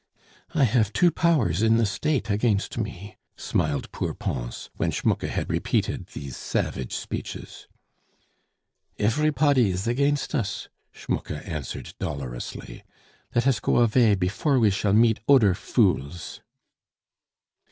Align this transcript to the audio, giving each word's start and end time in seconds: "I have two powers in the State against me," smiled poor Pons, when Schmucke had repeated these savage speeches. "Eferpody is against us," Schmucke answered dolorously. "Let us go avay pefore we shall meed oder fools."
"I 0.55 0.63
have 0.63 0.93
two 0.93 1.11
powers 1.11 1.61
in 1.61 1.77
the 1.77 1.85
State 1.85 2.27
against 2.31 2.75
me," 2.79 3.17
smiled 3.35 3.91
poor 3.91 4.15
Pons, 4.15 4.71
when 4.75 4.89
Schmucke 4.89 5.27
had 5.29 5.47
repeated 5.51 6.07
these 6.13 6.35
savage 6.35 6.95
speeches. 6.95 7.67
"Eferpody 8.97 9.69
is 9.69 9.85
against 9.85 10.33
us," 10.33 10.69
Schmucke 10.91 11.47
answered 11.47 11.93
dolorously. 11.99 12.83
"Let 13.35 13.45
us 13.45 13.59
go 13.59 13.75
avay 13.83 14.15
pefore 14.15 14.57
we 14.57 14.71
shall 14.71 14.93
meed 14.93 15.19
oder 15.27 15.53
fools." 15.53 16.41